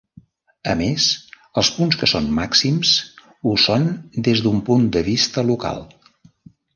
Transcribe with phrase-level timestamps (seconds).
[0.71, 1.03] A més,
[1.61, 2.93] els punts que són màxims
[3.49, 3.85] ho són
[4.29, 5.83] des d'un punt de vista local.